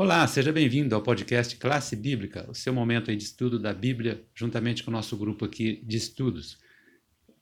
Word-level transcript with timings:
Olá, 0.00 0.24
seja 0.28 0.52
bem-vindo 0.52 0.94
ao 0.94 1.02
podcast 1.02 1.56
Classe 1.56 1.96
Bíblica, 1.96 2.48
o 2.48 2.54
seu 2.54 2.72
momento 2.72 3.10
de 3.10 3.20
estudo 3.20 3.58
da 3.58 3.74
Bíblia, 3.74 4.24
juntamente 4.32 4.84
com 4.84 4.92
o 4.92 4.94
nosso 4.94 5.16
grupo 5.16 5.44
aqui 5.44 5.82
de 5.84 5.96
estudos. 5.96 6.56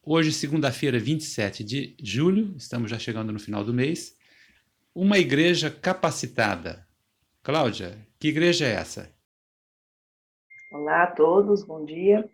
Hoje, 0.03 0.32
segunda-feira, 0.32 0.98
27 0.98 1.62
de 1.62 1.95
julho, 2.03 2.55
estamos 2.57 2.91
já 2.91 2.98
chegando 2.98 3.30
no 3.30 3.39
final 3.39 3.62
do 3.62 3.75
mês, 3.75 4.16
uma 4.95 5.19
igreja 5.19 5.71
capacitada. 5.71 6.89
Cláudia, 7.43 7.98
que 8.19 8.29
igreja 8.29 8.64
é 8.64 8.73
essa? 8.73 9.14
Olá 10.73 11.02
a 11.02 11.09
todos, 11.09 11.62
bom 11.62 11.84
dia. 11.84 12.27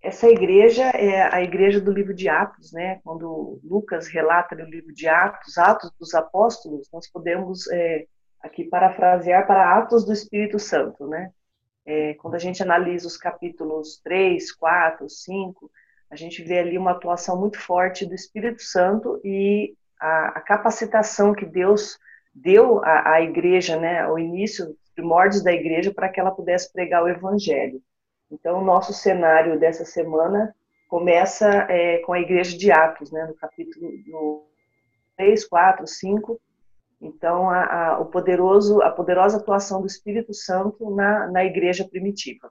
Essa 0.00 0.30
igreja 0.30 0.84
é 0.84 1.30
a 1.30 1.42
igreja 1.42 1.78
do 1.78 1.92
livro 1.92 2.14
de 2.14 2.26
Atos, 2.26 2.72
né? 2.72 3.02
Quando 3.04 3.60
Lucas 3.62 4.08
relata 4.08 4.56
no 4.56 4.64
livro 4.64 4.94
de 4.94 5.06
Atos, 5.06 5.58
Atos 5.58 5.90
dos 6.00 6.14
Apóstolos, 6.14 6.88
nós 6.90 7.06
podemos 7.06 7.70
é, 7.70 8.06
aqui 8.44 8.62
parafrasear 8.62 9.46
para 9.46 9.76
Atos 9.76 10.04
do 10.04 10.12
Espírito 10.12 10.58
Santo, 10.58 11.06
né? 11.06 11.32
É, 11.86 12.14
quando 12.14 12.34
a 12.34 12.38
gente 12.38 12.62
analisa 12.62 13.06
os 13.06 13.16
capítulos 13.16 14.00
3, 14.04 14.52
4, 14.52 15.08
5, 15.08 15.70
a 16.10 16.16
gente 16.16 16.42
vê 16.42 16.58
ali 16.58 16.78
uma 16.78 16.92
atuação 16.92 17.38
muito 17.40 17.58
forte 17.58 18.06
do 18.06 18.14
Espírito 18.14 18.62
Santo 18.62 19.20
e 19.24 19.74
a, 19.98 20.28
a 20.28 20.40
capacitação 20.40 21.34
que 21.34 21.46
Deus 21.46 21.98
deu 22.34 22.84
à, 22.84 23.14
à 23.14 23.22
igreja, 23.22 23.78
né, 23.78 24.06
o 24.06 24.18
início, 24.18 24.70
os 24.70 24.90
primórdios 24.94 25.42
da 25.42 25.52
igreja, 25.52 25.92
para 25.92 26.08
que 26.08 26.20
ela 26.20 26.30
pudesse 26.30 26.72
pregar 26.72 27.02
o 27.02 27.08
evangelho. 27.08 27.80
Então, 28.30 28.60
o 28.60 28.64
nosso 28.64 28.92
cenário 28.92 29.58
dessa 29.58 29.84
semana 29.84 30.54
começa 30.88 31.48
é, 31.70 31.98
com 31.98 32.12
a 32.12 32.20
igreja 32.20 32.56
de 32.56 32.70
Atos, 32.70 33.10
né, 33.10 33.24
no 33.26 33.34
capítulo 33.34 33.90
no 34.06 34.46
3, 35.16 35.46
4, 35.46 35.86
5, 35.86 36.40
então, 37.04 37.50
a, 37.50 37.64
a, 37.64 38.00
o 38.00 38.06
poderoso, 38.06 38.80
a 38.80 38.90
poderosa 38.90 39.36
atuação 39.36 39.82
do 39.82 39.86
Espírito 39.86 40.32
Santo 40.32 40.90
na, 40.94 41.30
na 41.30 41.44
igreja 41.44 41.84
primitiva. 41.84 42.50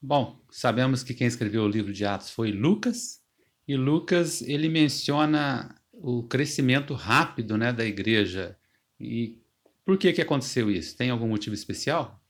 Bom, 0.00 0.38
sabemos 0.50 1.02
que 1.02 1.14
quem 1.14 1.26
escreveu 1.26 1.62
o 1.62 1.68
livro 1.68 1.90
de 1.90 2.04
Atos 2.04 2.30
foi 2.30 2.52
Lucas, 2.52 3.22
e 3.66 3.74
Lucas 3.74 4.42
ele 4.42 4.68
menciona 4.68 5.74
o 5.92 6.22
crescimento 6.22 6.92
rápido 6.92 7.56
né, 7.56 7.72
da 7.72 7.84
igreja. 7.84 8.56
E 9.00 9.42
por 9.84 9.96
que, 9.96 10.12
que 10.12 10.22
aconteceu 10.22 10.70
isso? 10.70 10.96
Tem 10.96 11.08
algum 11.08 11.26
motivo 11.26 11.54
especial? 11.54 12.20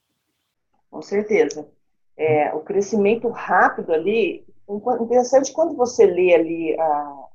Com 0.88 1.02
certeza. 1.02 1.68
É, 2.16 2.54
o 2.54 2.60
crescimento 2.60 3.28
rápido 3.28 3.92
ali, 3.92 4.46
interessante 5.00 5.52
quando 5.52 5.76
você 5.76 6.06
lê 6.06 6.34
ali 6.34 6.80
a, 6.80 7.27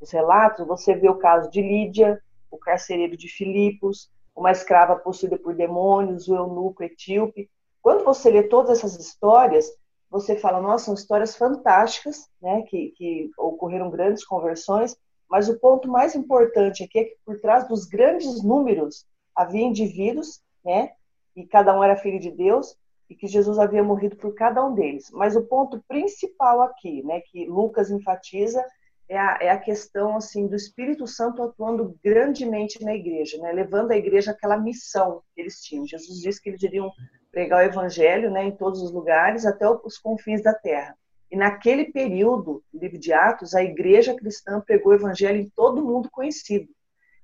os 0.00 0.10
relatos, 0.10 0.66
você 0.66 0.94
vê 0.94 1.08
o 1.08 1.18
caso 1.18 1.50
de 1.50 1.60
Lídia, 1.60 2.20
o 2.50 2.56
carcereiro 2.56 3.16
de 3.16 3.28
Filipos, 3.28 4.10
uma 4.34 4.50
escrava 4.50 4.96
possuída 4.96 5.38
por 5.38 5.54
demônios, 5.54 6.28
o 6.28 6.34
eunuco 6.34 6.82
etíope. 6.82 7.50
Quando 7.82 8.04
você 8.04 8.30
lê 8.30 8.44
todas 8.44 8.78
essas 8.78 8.98
histórias, 8.98 9.70
você 10.10 10.36
fala, 10.36 10.60
nossa, 10.60 10.86
são 10.86 10.94
histórias 10.94 11.36
fantásticas, 11.36 12.28
né, 12.40 12.62
que, 12.62 12.88
que 12.96 13.30
ocorreram 13.38 13.90
grandes 13.90 14.24
conversões, 14.24 14.96
mas 15.28 15.48
o 15.48 15.58
ponto 15.60 15.88
mais 15.88 16.16
importante 16.16 16.82
aqui 16.82 16.98
é 16.98 17.04
que 17.04 17.16
por 17.24 17.38
trás 17.40 17.68
dos 17.68 17.84
grandes 17.84 18.42
números 18.42 19.06
havia 19.36 19.62
indivíduos, 19.62 20.40
né, 20.64 20.90
e 21.36 21.46
cada 21.46 21.78
um 21.78 21.84
era 21.84 21.96
filho 21.96 22.18
de 22.18 22.30
Deus, 22.30 22.76
e 23.08 23.14
que 23.14 23.26
Jesus 23.26 23.58
havia 23.58 23.82
morrido 23.82 24.16
por 24.16 24.34
cada 24.34 24.64
um 24.64 24.74
deles. 24.74 25.10
Mas 25.12 25.36
o 25.36 25.42
ponto 25.42 25.82
principal 25.86 26.62
aqui, 26.62 27.02
né, 27.04 27.20
que 27.20 27.46
Lucas 27.46 27.90
enfatiza, 27.90 28.64
é 29.10 29.18
a, 29.18 29.38
é 29.40 29.50
a 29.50 29.58
questão 29.58 30.16
assim 30.16 30.46
do 30.46 30.54
Espírito 30.54 31.04
Santo 31.04 31.42
atuando 31.42 31.98
grandemente 32.02 32.82
na 32.84 32.94
igreja, 32.94 33.38
né? 33.38 33.50
levando 33.50 33.90
a 33.90 33.96
igreja 33.96 34.30
aquela 34.30 34.56
missão 34.56 35.20
que 35.34 35.40
eles 35.40 35.60
tinham. 35.60 35.84
Jesus 35.84 36.20
disse 36.20 36.40
que 36.40 36.48
eles 36.48 36.62
iriam 36.62 36.92
pregar 37.32 37.58
o 37.58 37.68
evangelho 37.68 38.30
né, 38.30 38.44
em 38.44 38.56
todos 38.56 38.80
os 38.80 38.92
lugares, 38.92 39.44
até 39.44 39.68
os 39.68 39.98
confins 39.98 40.44
da 40.44 40.54
terra. 40.54 40.96
E 41.28 41.36
naquele 41.36 41.86
período, 41.86 42.62
livro 42.72 42.98
de 42.98 43.12
Atos, 43.12 43.52
a 43.52 43.64
igreja 43.64 44.14
cristã 44.14 44.60
pregou 44.60 44.92
o 44.92 44.94
evangelho 44.94 45.40
em 45.40 45.50
todo 45.50 45.84
mundo 45.84 46.08
conhecido. 46.08 46.68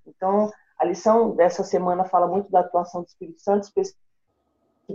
Então, 0.04 0.50
a 0.78 0.84
lição 0.84 1.36
dessa 1.36 1.62
semana 1.62 2.04
fala 2.04 2.26
muito 2.26 2.50
da 2.50 2.60
atuação 2.60 3.02
do 3.02 3.06
Espírito 3.06 3.40
Santo, 3.40 3.70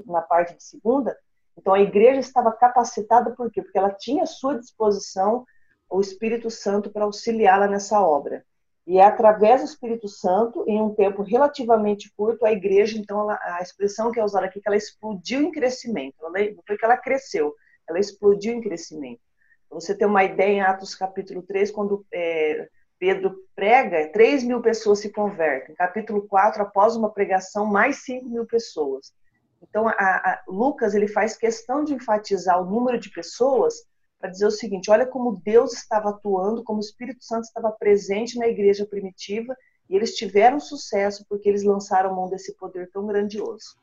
na 0.06 0.22
parte 0.22 0.56
de 0.56 0.64
segunda. 0.64 1.18
Então, 1.58 1.74
a 1.74 1.80
igreja 1.80 2.20
estava 2.20 2.52
capacitada 2.52 3.32
por 3.32 3.50
quê? 3.50 3.62
Porque 3.62 3.78
ela 3.78 3.92
tinha 3.92 4.24
à 4.24 4.26
sua 4.26 4.60
disposição 4.60 5.46
o 5.92 6.00
Espírito 6.00 6.50
Santo 6.50 6.90
para 6.90 7.04
auxiliá-la 7.04 7.68
nessa 7.68 8.00
obra. 8.02 8.46
E 8.88 8.98
é 8.98 9.04
através 9.04 9.62
do 9.62 9.66
Espírito 9.66 10.08
Santo, 10.08 10.64
em 10.68 10.82
um 10.82 10.94
tempo 10.96 11.22
relativamente 11.22 12.12
curto, 12.16 12.46
a 12.46 12.52
igreja, 12.52 12.98
então, 12.98 13.20
ela, 13.20 13.40
a 13.44 13.62
expressão 13.62 14.12
que 14.12 14.20
é 14.20 14.24
usada 14.24 14.46
aqui, 14.46 14.60
que 14.60 14.68
ela 14.68 14.78
explodiu 14.78 15.42
em 15.42 15.52
crescimento. 15.52 16.16
Ela, 16.22 16.52
não 16.56 16.64
foi 16.66 16.78
que 16.78 16.86
ela 16.86 16.98
cresceu, 16.98 17.54
ela 17.88 18.00
explodiu 18.00 18.54
em 18.54 18.62
crescimento. 18.62 19.22
Você 19.70 19.96
tem 19.96 20.08
uma 20.08 20.24
ideia 20.24 20.52
em 20.52 20.62
Atos 20.62 20.96
capítulo 20.96 21.44
3, 21.44 21.72
quando 21.72 22.06
é, 22.12 22.68
Pedro 22.98 23.36
prega, 23.56 24.12
3 24.12 24.44
mil 24.44 24.62
pessoas 24.62 25.00
se 25.00 25.12
convertem. 25.12 25.76
Capítulo 25.76 26.28
4, 26.28 26.62
após 26.64 26.96
uma 26.96 27.12
pregação, 27.12 27.66
mais 27.66 28.04
5 28.04 28.28
mil 28.28 28.46
pessoas. 28.46 29.14
Então, 29.62 29.88
a, 29.88 29.94
a, 29.94 30.44
Lucas 30.48 30.96
ele 30.96 31.08
faz 31.08 31.38
questão 31.38 31.84
de 31.84 31.94
enfatizar 31.94 32.62
o 32.62 32.70
número 32.70 33.00
de 33.00 33.10
pessoas 33.10 33.86
para 34.22 34.30
dizer 34.30 34.46
o 34.46 34.52
seguinte: 34.52 34.92
olha 34.92 35.06
como 35.06 35.42
Deus 35.44 35.74
estava 35.74 36.12
atuando, 36.12 36.64
como 36.64 36.78
o 36.78 36.82
Espírito 36.82 37.24
Santo 37.26 37.46
estava 37.46 37.72
presente 37.72 38.38
na 38.38 38.48
igreja 38.48 38.86
primitiva, 38.86 39.58
e 39.90 39.96
eles 39.96 40.16
tiveram 40.16 40.60
sucesso 40.60 41.26
porque 41.28 41.50
eles 41.50 41.64
lançaram 41.64 42.16
mão 42.16 42.30
desse 42.30 42.56
poder 42.56 42.90
tão 42.92 43.06
grandioso. 43.08 43.76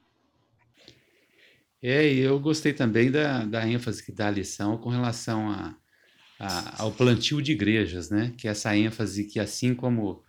É, 1.83 2.07
e 2.07 2.21
eu 2.21 2.41
gostei 2.41 2.73
também 2.73 3.11
da, 3.11 3.45
da 3.45 3.69
ênfase 3.69 4.05
que 4.05 4.11
dá 4.11 4.29
a 4.29 4.31
lição 4.31 4.79
com 4.79 4.89
relação 4.89 5.51
a, 5.51 5.77
a, 6.39 6.83
ao 6.83 6.93
plantio 6.93 7.43
de 7.43 7.53
igrejas, 7.53 8.11
né? 8.11 8.33
Que 8.39 8.49
é 8.49 8.53
essa 8.53 8.77
ênfase 8.77 9.25
que, 9.25 9.39
assim 9.39 9.75
como 9.75 10.23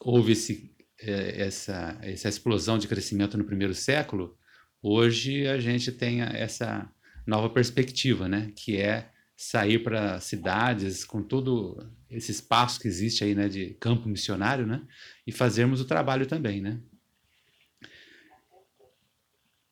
houve 0.00 0.32
esse, 0.32 0.74
é, 1.00 1.42
essa, 1.42 1.98
essa 2.02 2.28
explosão 2.28 2.76
de 2.76 2.88
crescimento 2.88 3.38
no 3.38 3.44
primeiro 3.44 3.74
século, 3.74 4.36
hoje 4.82 5.46
a 5.46 5.58
gente 5.58 5.90
tem 5.92 6.22
essa 6.22 6.90
nova 7.26 7.48
perspectiva, 7.48 8.28
né? 8.28 8.52
Que 8.56 8.78
é 8.78 9.10
sair 9.40 9.78
para 9.84 10.18
cidades 10.18 11.04
com 11.04 11.22
todo 11.22 11.88
esse 12.10 12.32
espaço 12.32 12.80
que 12.80 12.88
existe 12.88 13.22
aí, 13.22 13.36
né, 13.36 13.48
de 13.48 13.72
campo 13.74 14.08
missionário, 14.08 14.66
né, 14.66 14.84
e 15.24 15.30
fazermos 15.30 15.80
o 15.80 15.86
trabalho 15.86 16.26
também, 16.26 16.60
né. 16.60 16.80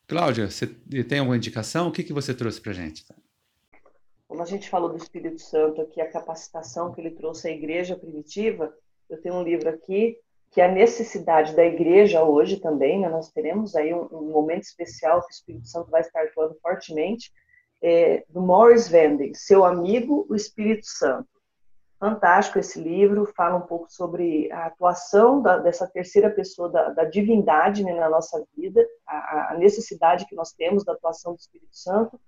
Cláudia, 0.07 0.49
você 0.49 0.67
tem 1.03 1.19
alguma 1.19 1.35
indicação? 1.35 1.89
O 1.89 1.91
que, 1.91 2.01
que 2.01 2.13
você 2.13 2.33
trouxe 2.33 2.61
para 2.61 2.71
a 2.71 2.75
gente? 2.75 3.05
Como 4.25 4.41
a 4.41 4.45
gente 4.45 4.69
falou 4.69 4.89
do 4.89 4.95
Espírito 4.95 5.41
Santo 5.41 5.81
aqui, 5.81 5.99
a 5.99 6.09
capacitação 6.09 6.93
que 6.93 7.01
ele 7.01 7.11
trouxe 7.11 7.49
à 7.49 7.51
igreja 7.51 7.97
primitiva, 7.97 8.73
eu 9.09 9.21
tenho 9.21 9.35
um 9.35 9.43
livro 9.43 9.67
aqui 9.67 10.17
que 10.49 10.61
é 10.61 10.65
a 10.65 10.71
necessidade 10.71 11.53
da 11.53 11.65
igreja 11.65 12.23
hoje 12.23 12.57
também, 12.61 13.01
né, 13.01 13.09
nós 13.09 13.29
teremos 13.33 13.75
aí 13.75 13.93
um, 13.93 14.07
um 14.13 14.31
momento 14.31 14.63
especial 14.63 15.19
que 15.23 15.27
o 15.27 15.35
Espírito 15.35 15.67
Santo 15.67 15.91
vai 15.91 15.99
estar 15.99 16.23
atuando 16.23 16.55
fortemente, 16.61 17.33
é, 17.81 18.23
do 18.29 18.41
Morris 18.41 18.87
Venden, 18.87 19.33
Seu 19.33 19.63
Amigo, 19.63 20.25
o 20.29 20.35
Espírito 20.35 20.85
Santo. 20.85 21.27
Fantástico 21.99 22.59
esse 22.59 22.79
livro, 22.79 23.25
fala 23.35 23.57
um 23.57 23.65
pouco 23.65 23.91
sobre 23.91 24.51
a 24.51 24.67
atuação 24.67 25.41
da, 25.41 25.57
dessa 25.57 25.87
terceira 25.87 26.29
pessoa 26.29 26.69
da, 26.69 26.89
da 26.89 27.03
divindade 27.03 27.83
né, 27.83 27.93
na 27.93 28.07
nossa 28.07 28.43
vida, 28.55 28.85
a, 29.07 29.53
a, 29.53 29.57
necessidade 29.57 30.27
que 30.27 30.35
nós 30.35 30.53
temos 30.53 30.85
da 30.85 30.93
atuação 30.93 31.33
do 31.33 31.39
Espírito 31.39 31.75
Santo, 31.75 32.19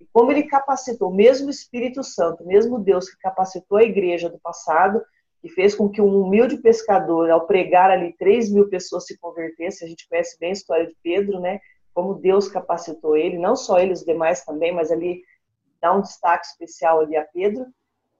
e 0.00 0.06
como 0.12 0.32
ele 0.32 0.44
capacitou, 0.44 1.12
mesmo 1.12 1.48
o 1.48 1.50
Espírito 1.50 2.02
Santo, 2.02 2.46
mesmo 2.46 2.78
Deus 2.78 3.10
que 3.10 3.18
capacitou 3.18 3.76
a 3.76 3.82
igreja 3.82 4.30
do 4.30 4.38
passado, 4.38 5.02
que 5.42 5.48
fez 5.50 5.74
com 5.74 5.90
que 5.90 6.00
um 6.00 6.22
humilde 6.22 6.56
pescador, 6.56 7.30
ao 7.30 7.46
pregar 7.46 7.90
ali, 7.90 8.14
3 8.18 8.50
mil 8.50 8.68
pessoas 8.70 9.04
se 9.04 9.18
convertessem, 9.18 9.86
a 9.86 9.88
gente 9.90 10.08
conhece 10.08 10.38
bem 10.38 10.50
a 10.50 10.52
história 10.52 10.86
de 10.86 10.96
Pedro, 11.02 11.38
né? 11.38 11.60
Como 11.98 12.14
Deus 12.14 12.46
capacitou 12.46 13.16
ele, 13.16 13.40
não 13.40 13.56
só 13.56 13.80
ele, 13.80 13.92
os 13.92 14.04
demais 14.04 14.44
também, 14.44 14.72
mas 14.72 14.92
ali 14.92 15.20
dá 15.82 15.92
um 15.92 16.00
destaque 16.00 16.46
especial 16.46 17.00
ali 17.00 17.16
a 17.16 17.24
Pedro. 17.24 17.66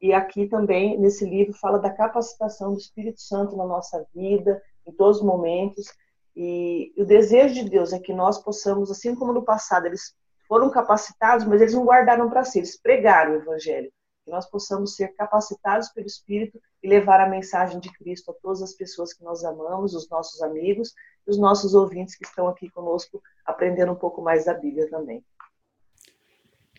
E 0.03 0.13
aqui 0.13 0.49
também, 0.49 0.99
nesse 0.99 1.25
livro, 1.25 1.55
fala 1.55 1.79
da 1.79 1.89
capacitação 1.89 2.73
do 2.73 2.79
Espírito 2.81 3.21
Santo 3.21 3.57
na 3.57 3.65
nossa 3.65 4.05
vida, 4.13 4.61
em 4.85 4.91
todos 4.91 5.19
os 5.19 5.25
momentos. 5.25 5.87
E, 6.35 6.93
o 6.99 7.05
desejo 7.05 7.55
de 7.55 7.71
Deus 7.71 7.93
é 7.93 8.01
que 8.01 8.13
nós 8.13 8.43
possamos, 8.43 8.91
assim 8.91 9.15
como 9.15 9.33
no 9.33 9.45
passado 9.45 9.87
eles 9.87 10.13
foram 10.49 10.71
capacitados, 10.71 11.47
mas 11.47 11.61
eles 11.61 11.75
não 11.75 11.85
guardaram 11.85 12.29
para 12.29 12.43
si, 12.43 12.59
eles 12.59 12.77
pregaram 12.83 13.35
o 13.35 13.37
Evangelho 13.37 13.93
que 14.29 14.31
nós 14.31 14.49
possamos 14.49 14.95
ser 14.95 15.09
capacitados 15.15 15.89
pelo 15.89 16.07
Espírito 16.07 16.61
e 16.83 16.89
levar 16.89 17.19
a 17.19 17.29
mensagem 17.29 17.81
de 17.81 17.91
Cristo 17.91 18.31
a 18.31 18.35
todas 18.35 18.63
as 18.63 18.75
pessoas 18.75 19.13
que 19.13 19.25
nós 19.25 19.43
amamos, 19.43 19.95
os 19.95 20.09
nossos 20.11 20.43
amigos 20.43 20.93
e 21.27 21.31
os 21.31 21.39
nossos 21.39 21.75
ouvintes 21.75 22.15
que 22.15 22.27
estão 22.27 22.47
aqui 22.47 22.69
conosco 22.69 23.23
aprendendo 23.45 23.93
um 23.93 23.97
pouco 23.97 24.23
mais 24.23 24.45
da 24.45 24.53
Bíblia 24.53 24.89
também. 24.91 25.25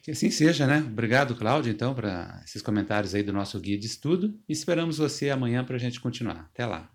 Que 0.04 0.12
assim 0.12 0.30
seja, 0.30 0.66
né? 0.66 0.78
Obrigado, 0.78 1.36
Cláudio, 1.36 1.72
então, 1.72 1.94
para 1.94 2.40
esses 2.46 2.62
comentários 2.62 3.14
aí 3.14 3.24
do 3.24 3.34
nosso 3.34 3.60
guia 3.60 3.78
de 3.78 3.88
estudo. 3.88 4.40
E 4.48 4.54
esperamos 4.54 4.98
você 4.98 5.30
amanhã 5.30 5.66
para 5.66 5.76
a 5.76 5.80
gente 5.80 6.00
continuar. 6.00 6.50
Até 6.54 6.66
lá. 6.66 6.90